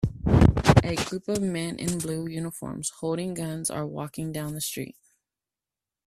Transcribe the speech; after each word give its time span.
A 0.83 0.95
group 0.95 1.27
of 1.27 1.43
men 1.43 1.77
in 1.77 1.99
blue 1.99 2.27
uniforms, 2.27 2.89
holding 2.89 3.35
guns 3.35 3.69
are 3.69 3.85
walking 3.85 4.31
down 4.31 4.55
the 4.55 4.59
street. 4.61 4.95